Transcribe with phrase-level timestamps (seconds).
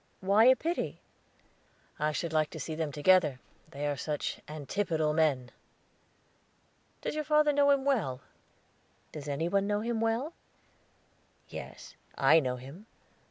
[0.19, 0.99] "Why a pity?"
[1.99, 5.51] "I should like to see them together, they are such antipodal men.
[7.03, 8.21] Does your father know him well?"
[9.11, 10.33] "Does any one know him well?"
[11.49, 12.87] "Yes, I know him.